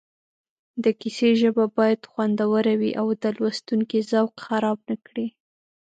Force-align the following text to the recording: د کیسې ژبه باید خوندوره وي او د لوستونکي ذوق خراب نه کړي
د 0.83 0.85
کیسې 0.99 1.29
ژبه 1.41 1.65
باید 1.77 2.01
خوندوره 2.11 2.73
وي 2.81 2.91
او 3.01 3.07
د 3.23 3.23
لوستونکي 3.37 3.99
ذوق 4.11 4.33
خراب 4.45 4.79
نه 4.89 4.95
کړي 5.05 5.27